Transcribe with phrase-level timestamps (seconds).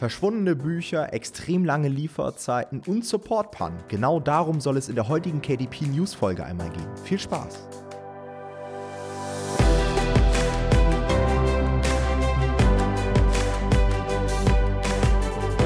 [0.00, 3.80] Verschwundene Bücher, extrem lange Lieferzeiten und Support-Pannen.
[3.88, 6.88] Genau darum soll es in der heutigen KDP News Folge einmal gehen.
[7.04, 7.68] Viel Spaß!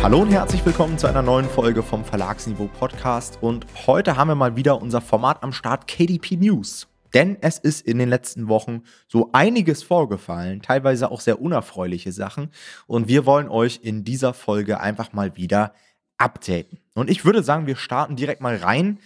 [0.03, 4.35] Hallo und herzlich willkommen zu einer neuen Folge vom Verlagsniveau Podcast und heute haben wir
[4.35, 6.89] mal wieder unser Format am Start KDP News.
[7.15, 12.51] Denn es ist in den letzten Wochen so einiges vorgefallen, teilweise auch sehr unerfreuliche Sachen.
[12.87, 15.73] Und wir wollen euch in dieser Folge einfach mal wieder
[16.19, 16.81] updaten.
[16.95, 18.99] Und ich würde sagen, wir starten direkt mal rein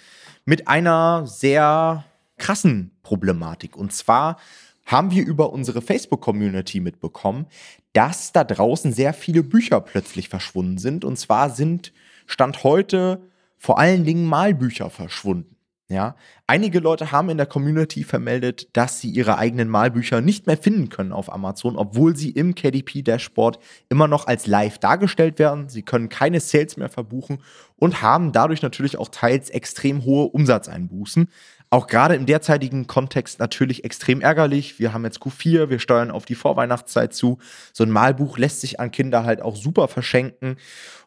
[0.44, 2.04] mit einer sehr
[2.38, 3.76] krassen Problematik.
[3.76, 4.38] Und zwar
[4.86, 7.46] haben wir über unsere Facebook-Community mitbekommen,
[7.92, 11.04] dass da draußen sehr viele Bücher plötzlich verschwunden sind.
[11.04, 11.92] Und zwar sind
[12.26, 13.20] Stand heute
[13.58, 15.57] vor allen Dingen Malbücher verschwunden.
[15.90, 16.16] Ja,
[16.46, 20.90] einige Leute haben in der Community vermeldet, dass sie ihre eigenen Malbücher nicht mehr finden
[20.90, 25.70] können auf Amazon, obwohl sie im KDP Dashboard immer noch als live dargestellt werden.
[25.70, 27.38] Sie können keine Sales mehr verbuchen
[27.76, 31.30] und haben dadurch natürlich auch teils extrem hohe Umsatzeinbußen.
[31.70, 34.78] Auch gerade im derzeitigen Kontext natürlich extrem ärgerlich.
[34.78, 37.38] Wir haben jetzt Q4, wir steuern auf die Vorweihnachtszeit zu.
[37.72, 40.56] So ein Malbuch lässt sich an Kinder halt auch super verschenken.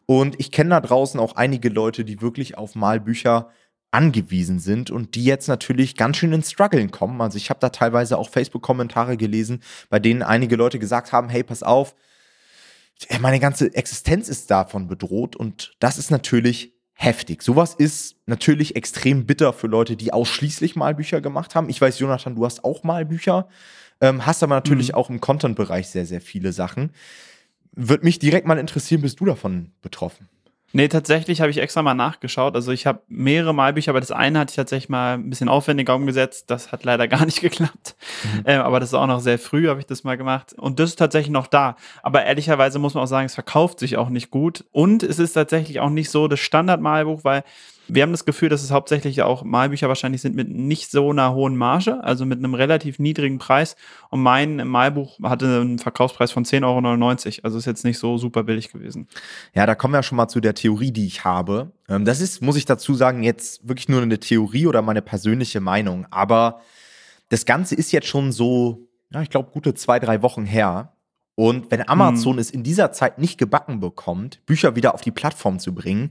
[0.06, 3.48] Und ich kenne da draußen auch einige Leute, die wirklich auf Malbücher
[3.92, 7.20] angewiesen sind und die jetzt natürlich ganz schön ins Struggeln kommen.
[7.20, 11.42] Also ich habe da teilweise auch Facebook-Kommentare gelesen, bei denen einige Leute gesagt haben, hey,
[11.42, 11.94] pass auf,
[13.20, 17.42] meine ganze Existenz ist davon bedroht und das ist natürlich heftig.
[17.42, 21.68] Sowas ist natürlich extrem bitter für Leute, die ausschließlich Malbücher gemacht haben.
[21.68, 23.48] Ich weiß, Jonathan, du hast auch Malbücher,
[24.00, 24.94] ähm, hast aber natürlich mhm.
[24.94, 26.92] auch im Content-Bereich sehr, sehr viele Sachen.
[27.72, 30.28] Würde mich direkt mal interessieren, bist du davon betroffen?
[30.72, 32.54] Nee, tatsächlich habe ich extra mal nachgeschaut.
[32.54, 35.94] Also ich habe mehrere Malbücher, aber das eine hatte ich tatsächlich mal ein bisschen aufwendiger
[35.94, 36.50] umgesetzt.
[36.50, 37.94] Das hat leider gar nicht geklappt.
[38.24, 38.42] Mhm.
[38.44, 40.54] Äh, aber das ist auch noch sehr früh, habe ich das mal gemacht.
[40.54, 41.76] Und das ist tatsächlich noch da.
[42.02, 44.64] Aber ehrlicherweise muss man auch sagen, es verkauft sich auch nicht gut.
[44.72, 47.44] Und es ist tatsächlich auch nicht so das Standardmalbuch, weil
[47.88, 51.34] wir haben das Gefühl, dass es hauptsächlich auch Malbücher wahrscheinlich sind mit nicht so einer
[51.34, 53.76] hohen Marge, also mit einem relativ niedrigen Preis.
[54.10, 57.40] Und mein Malbuch hatte einen Verkaufspreis von 10,99 Euro.
[57.44, 59.08] Also ist jetzt nicht so super billig gewesen.
[59.54, 61.72] Ja, da kommen wir schon mal zu der Theorie, die ich habe.
[61.88, 65.60] Ähm, das ist, muss ich dazu sagen, jetzt wirklich nur eine Theorie oder meine persönliche
[65.60, 66.06] Meinung.
[66.10, 66.60] Aber
[67.30, 70.92] das Ganze ist jetzt schon so, ja, ich glaube, gute zwei, drei Wochen her.
[71.34, 72.38] Und wenn Amazon hm.
[72.38, 76.10] es in dieser Zeit nicht gebacken bekommt, Bücher wieder auf die Plattform zu bringen,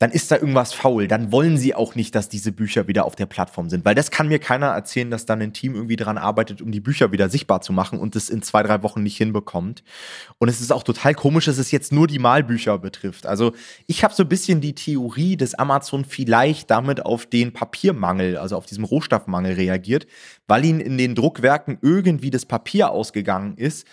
[0.00, 1.08] dann ist da irgendwas faul.
[1.08, 3.84] Dann wollen sie auch nicht, dass diese Bücher wieder auf der Plattform sind.
[3.84, 6.80] Weil das kann mir keiner erzählen, dass dann ein Team irgendwie daran arbeitet, um die
[6.80, 9.84] Bücher wieder sichtbar zu machen und es in zwei, drei Wochen nicht hinbekommt.
[10.38, 13.26] Und es ist auch total komisch, dass es jetzt nur die Malbücher betrifft.
[13.26, 13.52] Also
[13.86, 18.56] ich habe so ein bisschen die Theorie, dass Amazon vielleicht damit auf den Papiermangel, also
[18.56, 20.06] auf diesen Rohstoffmangel reagiert,
[20.48, 23.86] weil ihnen in den Druckwerken irgendwie das Papier ausgegangen ist.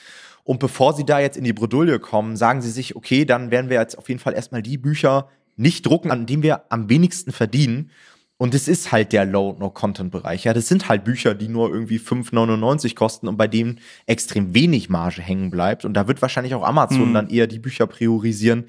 [0.46, 3.69] Und bevor sie da jetzt in die Bredouille kommen, sagen sie sich, okay, dann werden
[3.69, 7.31] wir jetzt auf jeden Fall erstmal die Bücher nicht drucken, an dem wir am wenigsten
[7.31, 7.91] verdienen.
[8.40, 10.44] Und es ist halt der Low-No-Content-Bereich.
[10.44, 14.90] Ja, das sind halt Bücher, die nur irgendwie 5,99 kosten und bei denen extrem wenig
[14.90, 15.85] Marge hängen bleibt.
[15.85, 17.13] Und da wird wahrscheinlich auch Amazon hm.
[17.16, 18.66] dann eher die Bücher priorisieren,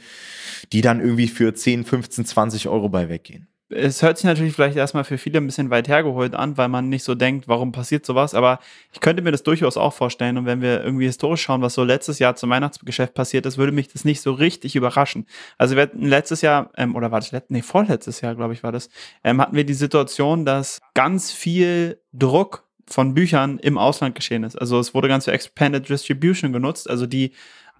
[0.73, 4.77] die dann irgendwie für 10, 15, 20 Euro bei weggehen es hört sich natürlich vielleicht
[4.77, 8.07] erstmal für viele ein bisschen weit hergeholt an, weil man nicht so denkt, warum passiert
[8.07, 8.61] sowas, aber
[8.93, 11.85] ich könnte mir das durchaus auch vorstellen und wenn wir irgendwie historisch schauen, was so
[11.85, 15.27] letztes Jahr zum Weihnachtsgeschäft passiert ist, würde mich das nicht so richtig überraschen.
[15.59, 18.63] Also wir hatten letztes Jahr, ähm, oder war das letztes, nee, vorletztes Jahr, glaube ich,
[18.63, 18.89] war das,
[19.23, 24.57] ähm, hatten wir die Situation, dass ganz viel Druck von Büchern im Ausland geschehen ist.
[24.57, 27.33] Also es wurde ganz viel Expanded Distribution genutzt, also die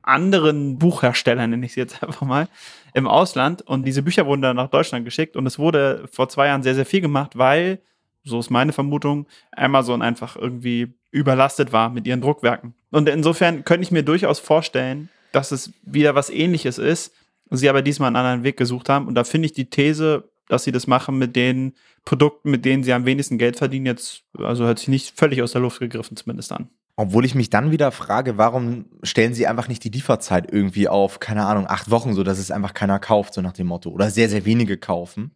[0.09, 2.49] anderen Buchherstellern, nenne ich sie jetzt einfach mal,
[2.95, 3.63] im Ausland.
[3.63, 5.37] Und diese Bücher wurden dann nach Deutschland geschickt.
[5.37, 7.81] Und es wurde vor zwei Jahren sehr, sehr viel gemacht, weil,
[8.25, 12.75] so ist meine Vermutung, Amazon einfach irgendwie überlastet war mit ihren Druckwerken.
[12.91, 17.15] Und insofern könnte ich mir durchaus vorstellen, dass es wieder was ähnliches ist,
[17.51, 19.07] sie aber diesmal einen anderen Weg gesucht haben.
[19.07, 21.75] Und da finde ich die These, dass sie das machen mit den
[22.05, 25.53] Produkten, mit denen sie am wenigsten Geld verdienen, jetzt, also hört sich nicht völlig aus
[25.53, 26.71] der Luft gegriffen zumindest an.
[27.01, 31.21] Obwohl ich mich dann wieder frage, warum stellen sie einfach nicht die Lieferzeit irgendwie auf,
[31.21, 33.91] keine Ahnung, acht Wochen, so dass es einfach keiner kauft, so nach dem Motto.
[33.91, 35.31] Oder sehr, sehr wenige kaufen.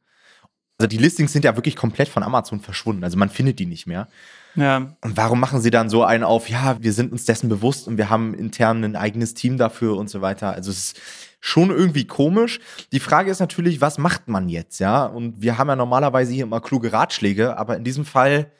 [0.78, 3.04] Also die Listings sind ja wirklich komplett von Amazon verschwunden.
[3.04, 4.08] Also man findet die nicht mehr.
[4.56, 4.96] Ja.
[5.02, 7.96] Und warum machen sie dann so einen auf, ja, wir sind uns dessen bewusst und
[7.96, 10.52] wir haben intern ein eigenes Team dafür und so weiter.
[10.54, 11.00] Also es ist
[11.38, 12.58] schon irgendwie komisch.
[12.90, 15.04] Die Frage ist natürlich, was macht man jetzt, ja?
[15.04, 18.50] Und wir haben ja normalerweise hier immer kluge Ratschläge, aber in diesem Fall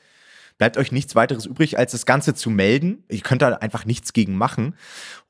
[0.62, 3.02] bleibt euch nichts weiteres übrig, als das Ganze zu melden.
[3.08, 4.76] Ihr könnt da einfach nichts gegen machen.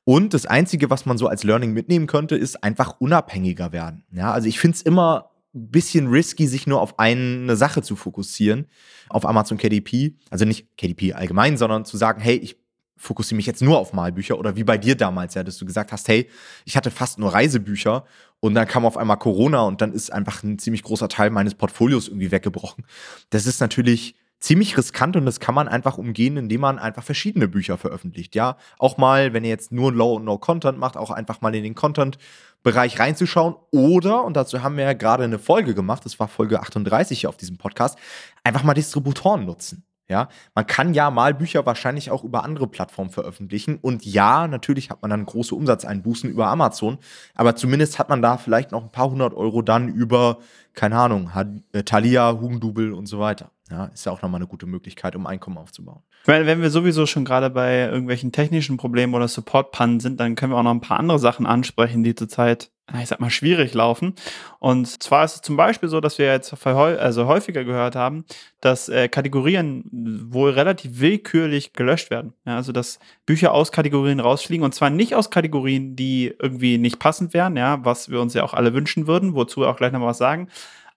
[0.03, 4.03] Und das Einzige, was man so als Learning mitnehmen könnte, ist einfach unabhängiger werden.
[4.11, 7.95] Ja, also ich finde es immer ein bisschen risky, sich nur auf eine Sache zu
[7.95, 8.67] fokussieren,
[9.09, 10.13] auf Amazon KDP.
[10.29, 12.55] Also nicht KDP allgemein, sondern zu sagen, hey, ich
[12.95, 15.91] fokussiere mich jetzt nur auf Malbücher oder wie bei dir damals, ja, dass du gesagt
[15.91, 16.29] hast, hey,
[16.63, 18.05] ich hatte fast nur Reisebücher
[18.39, 21.55] und dann kam auf einmal Corona und dann ist einfach ein ziemlich großer Teil meines
[21.55, 22.85] Portfolios irgendwie weggebrochen.
[23.31, 27.47] Das ist natürlich ziemlich riskant und das kann man einfach umgehen, indem man einfach verschiedene
[27.47, 28.35] Bücher veröffentlicht.
[28.35, 31.55] Ja, auch mal, wenn ihr jetzt nur Low und No Content macht, auch einfach mal
[31.55, 32.17] in den Content
[32.61, 36.59] Bereich reinzuschauen oder, und dazu haben wir ja gerade eine Folge gemacht, das war Folge
[36.59, 37.97] 38 hier auf diesem Podcast,
[38.43, 39.85] einfach mal Distributoren nutzen.
[40.09, 43.77] Ja, man kann ja mal Bücher wahrscheinlich auch über andere Plattformen veröffentlichen.
[43.77, 46.97] Und ja, natürlich hat man dann große Umsatzeinbußen über Amazon.
[47.33, 50.39] Aber zumindest hat man da vielleicht noch ein paar hundert Euro dann über,
[50.73, 51.31] keine Ahnung,
[51.71, 53.52] äh, Thalia, Hugendubel und so weiter.
[53.73, 56.03] Ja, ist ja auch nochmal eine gute Möglichkeit, um Einkommen aufzubauen.
[56.21, 60.35] Ich meine, wenn wir sowieso schon gerade bei irgendwelchen technischen Problemen oder Support-Pannen sind, dann
[60.35, 62.69] können wir auch noch ein paar andere Sachen ansprechen, die zurzeit,
[63.01, 64.13] ich sag mal, schwierig laufen.
[64.59, 68.25] Und zwar ist es zum Beispiel so, dass wir jetzt also häufiger gehört haben,
[68.61, 69.85] dass äh, Kategorien
[70.29, 72.33] wohl relativ willkürlich gelöscht werden.
[72.45, 76.99] Ja, also dass Bücher aus Kategorien rausfliegen und zwar nicht aus Kategorien, die irgendwie nicht
[76.99, 79.91] passend wären, ja, was wir uns ja auch alle wünschen würden, wozu wir auch gleich
[79.91, 80.47] noch was sagen,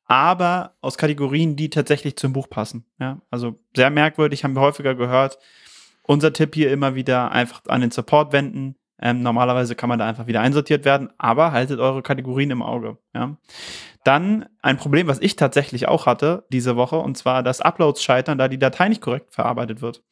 [0.07, 2.85] aber aus Kategorien, die tatsächlich zum Buch passen.
[2.99, 5.39] Ja, also sehr merkwürdig, haben wir häufiger gehört.
[6.03, 8.77] Unser Tipp hier immer wieder einfach an den Support wenden.
[8.99, 12.97] Ähm, normalerweise kann man da einfach wieder einsortiert werden, aber haltet eure Kategorien im Auge.
[13.15, 13.37] Ja.
[14.05, 18.39] Dann ein Problem, was ich tatsächlich auch hatte diese Woche, und zwar, dass Uploads scheitern,
[18.39, 20.03] da die Datei nicht korrekt verarbeitet wird.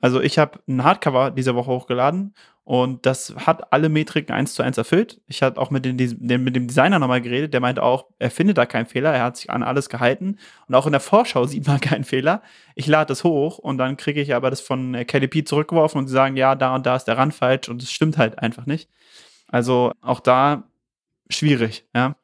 [0.00, 2.34] Also ich habe ein Hardcover diese Woche hochgeladen
[2.70, 5.20] und das hat alle Metriken eins zu eins erfüllt.
[5.26, 8.58] Ich hatte auch mit, den, mit dem Designer nochmal geredet, der meinte auch, er findet
[8.58, 10.38] da keinen Fehler, er hat sich an alles gehalten.
[10.68, 12.42] Und auch in der Vorschau sieht man keinen Fehler.
[12.76, 16.12] Ich lade das hoch und dann kriege ich aber das von KDP zurückgeworfen und sie
[16.12, 18.88] sagen, ja, da und da ist der Rand falsch und es stimmt halt einfach nicht.
[19.48, 20.62] Also auch da
[21.28, 22.14] schwierig, ja.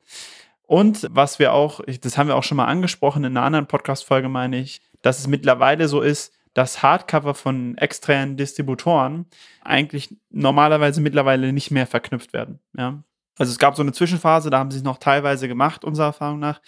[0.63, 4.29] Und was wir auch, das haben wir auch schon mal angesprochen in einer anderen Podcast-Folge,
[4.29, 9.27] meine ich, dass es mittlerweile so ist, dass Hardcover von externen Distributoren
[9.63, 12.61] eigentlich normalerweise mittlerweile nicht mehr verknüpft werden.
[12.75, 13.03] Ja?
[13.37, 16.39] Also es gab so eine Zwischenphase, da haben sie es noch teilweise gemacht, unserer Erfahrung
[16.39, 16.63] nach.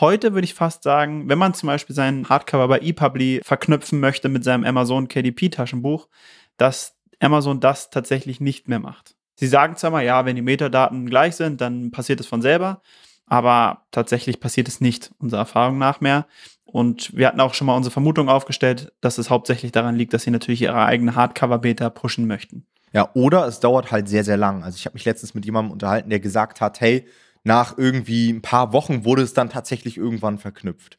[0.00, 4.30] Heute würde ich fast sagen, wenn man zum Beispiel seinen Hardcover bei ePubli verknüpfen möchte
[4.30, 6.08] mit seinem Amazon KDP-Taschenbuch,
[6.56, 9.16] dass Amazon das tatsächlich nicht mehr macht.
[9.34, 12.80] Sie sagen zwar mal, ja, wenn die Metadaten gleich sind, dann passiert es von selber,
[13.26, 16.26] aber tatsächlich passiert es nicht, unserer Erfahrung nach mehr.
[16.66, 20.24] Und wir hatten auch schon mal unsere Vermutung aufgestellt, dass es hauptsächlich daran liegt, dass
[20.24, 22.66] sie natürlich ihre eigene Hardcover-Beta pushen möchten.
[22.92, 24.64] Ja, oder es dauert halt sehr, sehr lang.
[24.64, 27.06] Also ich habe mich letztens mit jemandem unterhalten, der gesagt hat, hey,
[27.44, 30.98] nach irgendwie ein paar Wochen wurde es dann tatsächlich irgendwann verknüpft.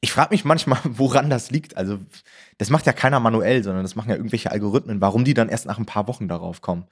[0.00, 1.76] Ich frage mich manchmal, woran das liegt.
[1.76, 1.98] Also,
[2.56, 5.66] das macht ja keiner manuell, sondern das machen ja irgendwelche Algorithmen, warum die dann erst
[5.66, 6.86] nach ein paar Wochen darauf kommen.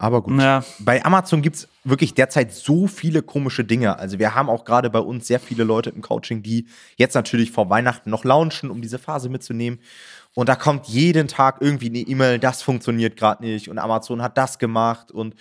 [0.00, 0.40] Aber gut.
[0.40, 0.64] Ja.
[0.78, 3.98] Bei Amazon gibt es wirklich derzeit so viele komische Dinge.
[3.98, 6.66] Also wir haben auch gerade bei uns sehr viele Leute im Coaching, die
[6.96, 9.78] jetzt natürlich vor Weihnachten noch launchen, um diese Phase mitzunehmen.
[10.32, 14.38] Und da kommt jeden Tag irgendwie eine E-Mail, das funktioniert gerade nicht und Amazon hat
[14.38, 15.34] das gemacht und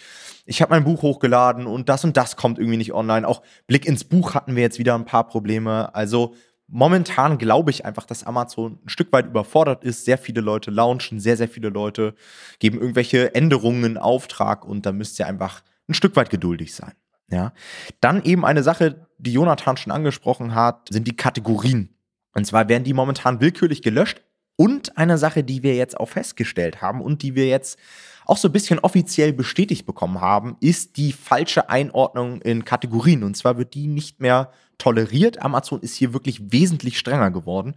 [0.46, 3.26] ich habe mein Buch hochgeladen und das und das kommt irgendwie nicht online.
[3.26, 5.94] Auch Blick ins Buch hatten wir jetzt wieder ein paar Probleme.
[5.96, 6.34] Also
[6.70, 10.06] momentan glaube ich einfach, dass Amazon ein Stück weit überfordert ist.
[10.06, 12.16] Sehr viele Leute launchen, sehr, sehr viele Leute
[12.60, 16.94] geben irgendwelche Änderungen in Auftrag und da müsst ihr einfach ein Stück weit geduldig sein.
[17.32, 17.54] Ja.
[18.02, 21.96] Dann eben eine Sache, die Jonathan schon angesprochen hat, sind die Kategorien.
[22.34, 24.22] Und zwar werden die momentan willkürlich gelöscht.
[24.60, 27.80] Und eine Sache, die wir jetzt auch festgestellt haben und die wir jetzt
[28.26, 33.24] auch so ein bisschen offiziell bestätigt bekommen haben, ist die falsche Einordnung in Kategorien.
[33.24, 35.42] Und zwar wird die nicht mehr toleriert.
[35.42, 37.76] Amazon ist hier wirklich wesentlich strenger geworden.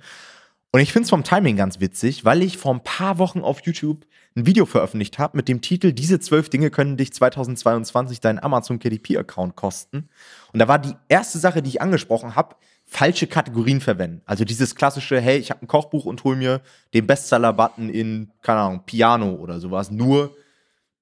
[0.73, 3.61] Und ich finde es vom Timing ganz witzig, weil ich vor ein paar Wochen auf
[3.61, 4.05] YouTube
[4.35, 8.81] ein Video veröffentlicht habe mit dem Titel Diese zwölf Dinge können dich 2022 deinen Amazon
[8.81, 10.09] KDP-Account kosten.
[10.53, 12.57] Und da war die erste Sache, die ich angesprochen habe,
[12.93, 14.21] falsche Kategorien verwenden.
[14.27, 16.61] Also dieses klassische, hey, ich habe ein Kochbuch und hol mir
[16.93, 19.91] den Bestseller-Button in, keine Ahnung, Piano oder sowas.
[19.91, 20.37] Nur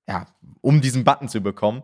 [0.07, 0.27] ja,
[0.61, 1.83] um diesen Button zu bekommen.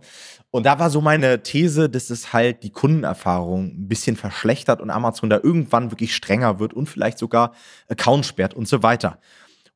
[0.51, 4.91] Und da war so meine These, dass es halt die Kundenerfahrung ein bisschen verschlechtert und
[4.91, 7.53] Amazon da irgendwann wirklich strenger wird und vielleicht sogar
[7.89, 9.19] Account sperrt und so weiter.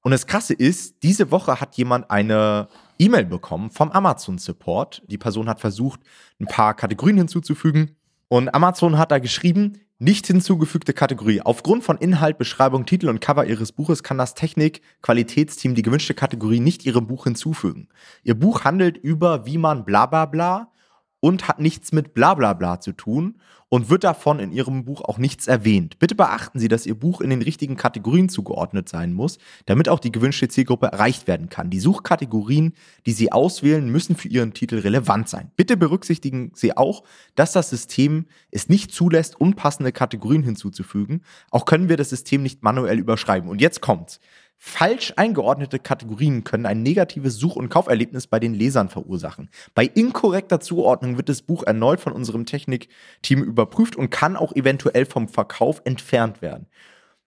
[0.03, 2.69] Und das Krasse ist, diese Woche hat jemand eine
[2.99, 5.03] E-Mail bekommen vom Amazon Support.
[5.09, 6.01] Die Person hat versucht,
[6.41, 7.97] ein paar Kategorien hinzuzufügen.
[8.33, 11.43] Und Amazon hat da geschrieben, nicht hinzugefügte Kategorie.
[11.43, 16.61] Aufgrund von Inhalt, Beschreibung, Titel und Cover Ihres Buches kann das Technik-Qualitätsteam die gewünschte Kategorie
[16.61, 17.89] nicht Ihrem Buch hinzufügen.
[18.23, 20.71] Ihr Buch handelt über, wie man bla bla bla
[21.21, 23.37] und hat nichts mit bla bla bla zu tun
[23.71, 25.99] und wird davon in Ihrem Buch auch nichts erwähnt.
[25.99, 30.01] Bitte beachten Sie, dass Ihr Buch in den richtigen Kategorien zugeordnet sein muss, damit auch
[30.01, 31.71] die gewünschte Zielgruppe erreicht werden kann.
[31.71, 32.75] Die Suchkategorien,
[33.07, 35.53] die Sie auswählen, müssen für Ihren Titel relevant sein.
[35.57, 37.05] Bitte berücksichtigen Sie auch,
[37.37, 41.23] dass das System es nicht zulässt, unpassende Kategorien hinzuzufügen.
[41.51, 43.49] Auch können wir das System nicht manuell überschreiben.
[43.49, 44.19] Und jetzt kommt's.
[44.63, 49.49] Falsch eingeordnete Kategorien können ein negatives Such- und Kauferlebnis bei den Lesern verursachen.
[49.75, 55.07] Bei inkorrekter Zuordnung wird das Buch erneut von unserem Technikteam überprüft und kann auch eventuell
[55.07, 56.67] vom Verkauf entfernt werden.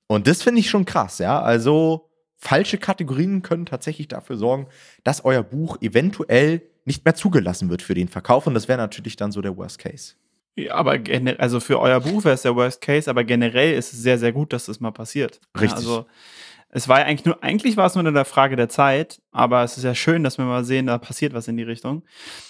[0.05, 1.41] Und das finde ich schon krass, ja.
[1.41, 4.67] Also falsche Kategorien können tatsächlich dafür sorgen,
[5.03, 8.45] dass euer Buch eventuell nicht mehr zugelassen wird für den Verkauf.
[8.45, 10.13] Und das wäre natürlich dann so der Worst Case.
[10.55, 10.99] Ja, aber
[11.39, 14.31] also für euer Buch wäre es der Worst Case, aber generell ist es sehr, sehr
[14.31, 15.41] gut, dass das mal passiert.
[15.59, 15.71] Richtig.
[15.71, 16.05] Ja, also
[16.75, 19.77] es war ja eigentlich nur, eigentlich war es nur eine Frage der Zeit, aber es
[19.77, 22.01] ist ja schön, dass wir mal sehen, da passiert was in die Richtung.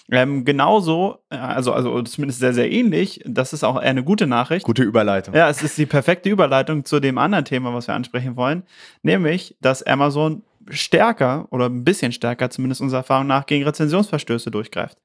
[0.10, 4.66] Ähm, genauso, äh, also, also zumindest sehr, sehr ähnlich, das ist auch eine gute Nachricht.
[4.66, 5.36] Gute Überleitung.
[5.36, 8.64] Ja, es ist die perfekte Überleitung zu dem anderen Thema, was wir ansprechen wollen,
[9.02, 14.98] nämlich, dass Amazon stärker oder ein bisschen stärker, zumindest unserer Erfahrung nach, gegen Rezensionsverstöße durchgreift.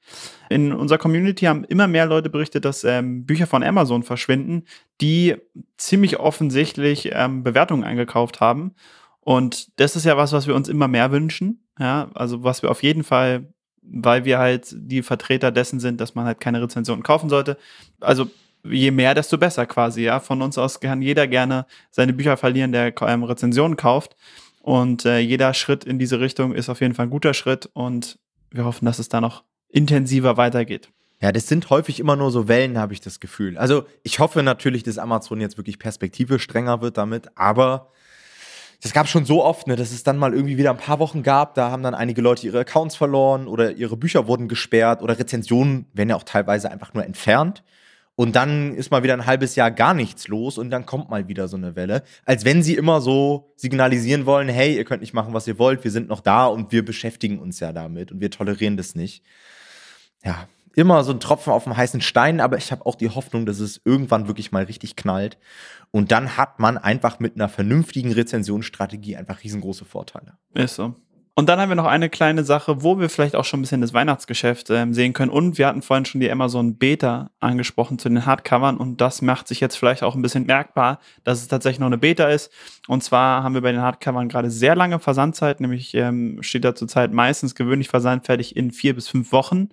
[0.48, 4.66] In unserer Community haben immer mehr Leute berichtet, dass ähm, Bücher von Amazon verschwinden,
[5.00, 5.34] die
[5.76, 8.76] ziemlich offensichtlich ähm, Bewertungen eingekauft haben
[9.28, 11.62] und das ist ja was, was wir uns immer mehr wünschen.
[11.78, 16.14] Ja, also was wir auf jeden Fall, weil wir halt die Vertreter dessen sind, dass
[16.14, 17.58] man halt keine Rezensionen kaufen sollte.
[18.00, 18.30] Also
[18.64, 20.00] je mehr, desto besser quasi.
[20.04, 24.16] Ja, von uns aus kann jeder gerne seine Bücher verlieren, der ähm, Rezensionen kauft.
[24.62, 27.68] Und äh, jeder Schritt in diese Richtung ist auf jeden Fall ein guter Schritt.
[27.74, 28.18] Und
[28.50, 30.88] wir hoffen, dass es da noch intensiver weitergeht.
[31.20, 33.58] Ja, das sind häufig immer nur so Wellen, habe ich das Gefühl.
[33.58, 37.92] Also ich hoffe natürlich, dass Amazon jetzt wirklich perspektivisch strenger wird damit, aber
[38.80, 41.22] das gab schon so oft, ne, dass es dann mal irgendwie wieder ein paar Wochen
[41.22, 45.18] gab, da haben dann einige Leute ihre Accounts verloren oder ihre Bücher wurden gesperrt oder
[45.18, 47.64] Rezensionen werden ja auch teilweise einfach nur entfernt.
[48.14, 51.28] Und dann ist mal wieder ein halbes Jahr gar nichts los und dann kommt mal
[51.28, 52.02] wieder so eine Welle.
[52.24, 55.84] Als wenn sie immer so signalisieren wollen, hey, ihr könnt nicht machen, was ihr wollt,
[55.84, 59.22] wir sind noch da und wir beschäftigen uns ja damit und wir tolerieren das nicht.
[60.24, 63.46] Ja, immer so ein Tropfen auf dem heißen Stein, aber ich habe auch die Hoffnung,
[63.46, 65.38] dass es irgendwann wirklich mal richtig knallt.
[65.90, 70.34] Und dann hat man einfach mit einer vernünftigen Rezensionsstrategie einfach riesengroße Vorteile.
[70.54, 70.94] Ist so.
[71.38, 73.80] Und dann haben wir noch eine kleine Sache, wo wir vielleicht auch schon ein bisschen
[73.80, 75.30] das Weihnachtsgeschäft äh, sehen können.
[75.30, 78.76] Und wir hatten vorhin schon die Amazon Beta angesprochen zu den Hardcovern.
[78.76, 81.96] Und das macht sich jetzt vielleicht auch ein bisschen merkbar, dass es tatsächlich noch eine
[81.96, 82.50] Beta ist.
[82.88, 86.74] Und zwar haben wir bei den Hardcovern gerade sehr lange Versandzeit, nämlich ähm, steht da
[86.74, 89.68] zurzeit meistens gewöhnlich versandfertig in vier bis fünf Wochen.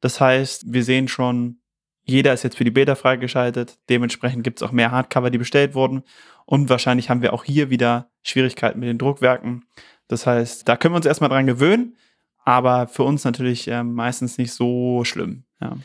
[0.00, 1.58] Das heißt, wir sehen schon,
[2.04, 3.78] jeder ist jetzt für die Beta freigeschaltet.
[3.88, 6.02] Dementsprechend gibt es auch mehr Hardcover, die bestellt wurden.
[6.46, 9.64] Und wahrscheinlich haben wir auch hier wieder Schwierigkeiten mit den Druckwerken.
[10.08, 11.96] Das heißt, da können wir uns erstmal dran gewöhnen,
[12.44, 15.44] aber für uns natürlich äh, meistens nicht so schlimm.
[15.62, 15.76] Ja,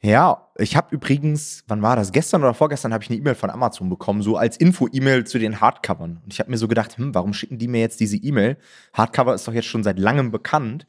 [0.00, 2.10] ja ich habe übrigens, wann war das?
[2.10, 5.60] Gestern oder vorgestern habe ich eine E-Mail von Amazon bekommen, so als Info-E-Mail zu den
[5.60, 6.20] Hardcovern.
[6.24, 8.56] Und ich habe mir so gedacht, hm, warum schicken die mir jetzt diese E-Mail?
[8.94, 10.86] Hardcover ist doch jetzt schon seit langem bekannt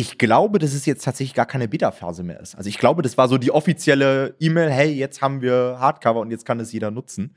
[0.00, 2.54] ich glaube, dass es jetzt tatsächlich gar keine Beta-Phase mehr ist.
[2.54, 6.30] Also ich glaube, das war so die offizielle E-Mail, hey, jetzt haben wir Hardcover und
[6.30, 7.36] jetzt kann es jeder nutzen.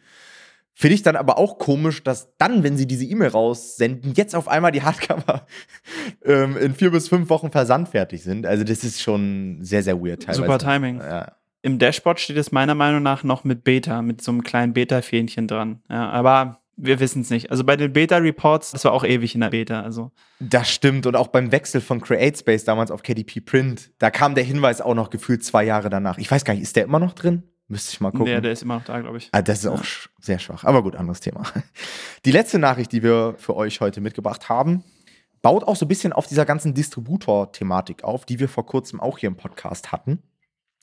[0.74, 4.48] Finde ich dann aber auch komisch, dass dann, wenn sie diese E-Mail raussenden, jetzt auf
[4.48, 5.46] einmal die Hardcover
[6.26, 8.46] ähm, in vier bis fünf Wochen versandfertig sind.
[8.46, 10.42] Also das ist schon sehr, sehr weird teilweise.
[10.42, 11.00] Super Timing.
[11.00, 11.34] Ja.
[11.64, 15.48] Im Dashboard steht es meiner Meinung nach noch mit Beta, mit so einem kleinen Beta-Fähnchen
[15.48, 15.82] dran.
[15.90, 17.52] Ja, aber wir wissen es nicht.
[17.52, 19.82] Also bei den Beta-Reports, das war auch ewig in der Beta.
[19.82, 20.12] Also.
[20.40, 21.06] Das stimmt.
[21.06, 24.96] Und auch beim Wechsel von CreateSpace damals auf KDP Print, da kam der Hinweis auch
[24.96, 26.18] noch gefühlt zwei Jahre danach.
[26.18, 27.44] Ich weiß gar nicht, ist der immer noch drin?
[27.68, 28.28] Müsste ich mal gucken.
[28.28, 29.30] Ja, der ist immer noch da, glaube ich.
[29.32, 29.72] Ah, das ist ja.
[29.72, 29.84] auch
[30.20, 30.64] sehr schwach.
[30.64, 31.44] Aber gut, anderes Thema.
[32.26, 34.84] Die letzte Nachricht, die wir für euch heute mitgebracht haben,
[35.42, 39.18] baut auch so ein bisschen auf dieser ganzen Distributor-Thematik auf, die wir vor kurzem auch
[39.18, 40.24] hier im Podcast hatten.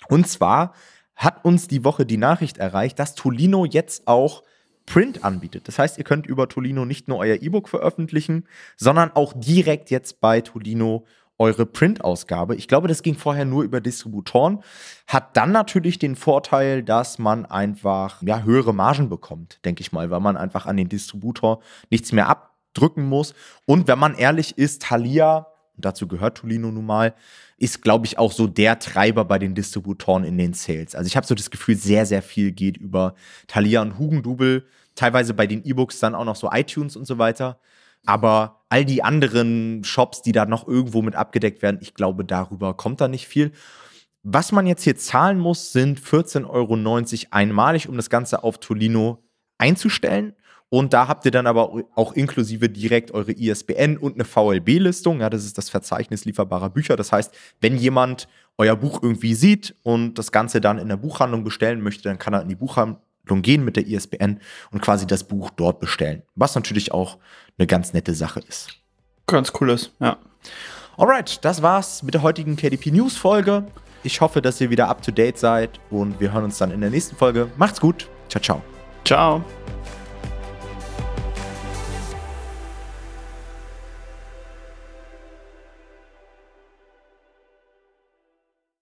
[0.08, 0.74] Und zwar
[1.16, 4.42] hat uns die Woche die Nachricht erreicht, dass Tolino jetzt auch
[4.90, 5.68] Print anbietet.
[5.68, 10.20] Das heißt, ihr könnt über Tolino nicht nur euer E-Book veröffentlichen, sondern auch direkt jetzt
[10.20, 11.06] bei Tolino
[11.38, 12.56] eure Print-Ausgabe.
[12.56, 14.64] Ich glaube, das ging vorher nur über Distributoren.
[15.06, 20.10] Hat dann natürlich den Vorteil, dass man einfach ja, höhere Margen bekommt, denke ich mal,
[20.10, 23.32] weil man einfach an den Distributor nichts mehr abdrücken muss.
[23.66, 25.46] Und wenn man ehrlich ist, Thalia,
[25.84, 27.14] dazu gehört Tolino nun mal,
[27.56, 30.94] ist, glaube ich, auch so der Treiber bei den Distributoren in den Sales.
[30.94, 33.14] Also ich habe so das Gefühl, sehr, sehr viel geht über
[33.46, 37.58] Thalia und Hugendubel teilweise bei den E-Books dann auch noch so iTunes und so weiter.
[38.06, 42.74] Aber all die anderen Shops, die da noch irgendwo mit abgedeckt werden, ich glaube, darüber
[42.74, 43.52] kommt da nicht viel.
[44.22, 46.76] Was man jetzt hier zahlen muss, sind 14,90 Euro
[47.30, 49.22] einmalig, um das Ganze auf Tolino
[49.58, 50.34] einzustellen.
[50.70, 55.20] Und da habt ihr dann aber auch inklusive direkt eure ISBN und eine VLB-Listung.
[55.20, 56.96] Ja, das ist das Verzeichnis lieferbarer Bücher.
[56.96, 61.42] Das heißt, wenn jemand euer Buch irgendwie sieht und das Ganze dann in der Buchhandlung
[61.42, 65.24] bestellen möchte, dann kann er in die Buchhandlung gehen mit der ISBN und quasi das
[65.24, 66.22] Buch dort bestellen.
[66.36, 67.18] Was natürlich auch
[67.58, 68.68] eine ganz nette Sache ist.
[69.26, 70.18] Ganz cool ist, ja.
[70.96, 73.66] Alright, das war's mit der heutigen KDP News Folge.
[74.02, 76.80] Ich hoffe, dass ihr wieder up to date seid und wir hören uns dann in
[76.80, 77.48] der nächsten Folge.
[77.56, 78.08] Macht's gut.
[78.28, 78.62] Ciao, ciao.
[79.04, 79.44] Ciao.